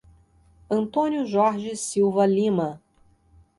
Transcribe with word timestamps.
Antônio 0.67 1.27
Jorge 1.27 1.75
Silva 1.75 2.25
Lima 2.25 2.81